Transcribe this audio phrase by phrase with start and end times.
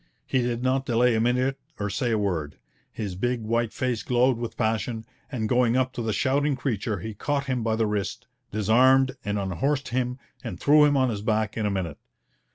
[0.25, 2.55] He did not delay a minute or say a word.
[2.91, 7.13] His big white face glowed with passion, and going up to the shouting creature he
[7.13, 11.55] caught him by the wrist, disarmed and unhorsed him, and threw him on his back
[11.55, 11.99] in a minute.